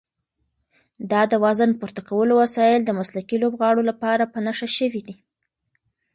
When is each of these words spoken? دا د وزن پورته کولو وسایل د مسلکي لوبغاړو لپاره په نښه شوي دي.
دا 1.11 1.21
د 1.31 1.33
وزن 1.43 1.71
پورته 1.79 2.01
کولو 2.09 2.33
وسایل 2.43 2.81
د 2.85 2.91
مسلکي 2.99 3.37
لوبغاړو 3.43 3.81
لپاره 3.89 4.23
په 4.33 4.37
نښه 4.45 4.67
شوي 4.77 5.01
دي. 5.07 5.15